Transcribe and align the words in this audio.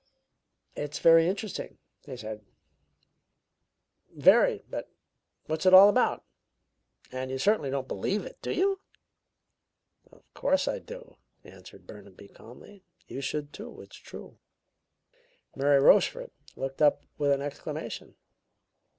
"It's 0.75 0.97
very 0.97 1.27
interesting," 1.29 1.77
he 2.07 2.17
said; 2.17 2.43
"very! 4.09 4.63
But 4.67 4.89
what's 5.45 5.67
it 5.67 5.75
all 5.75 5.89
about? 5.89 6.25
And 7.11 7.29
you 7.29 7.37
certainly 7.37 7.69
don't 7.69 7.87
believe 7.87 8.25
it, 8.25 8.41
do 8.41 8.49
you?" 8.49 8.79
"Of 10.11 10.23
course 10.33 10.67
I 10.67 10.79
do," 10.79 11.17
answered 11.43 11.85
Burnaby 11.85 12.29
calmly. 12.29 12.83
"You 13.05 13.21
should, 13.21 13.53
too; 13.53 13.79
it's 13.83 13.95
true." 13.97 14.39
Mary 15.55 15.79
Rochefort 15.79 16.33
looked 16.55 16.81
up 16.81 17.03
with 17.19 17.29
an 17.29 17.43
exclamation. 17.43 18.15